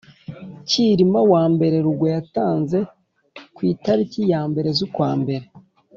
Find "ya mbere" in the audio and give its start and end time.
4.31-4.69